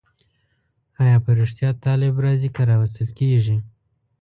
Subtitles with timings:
[1.03, 3.57] آیا په رښتیا طالب راځي که راوستل کېږي؟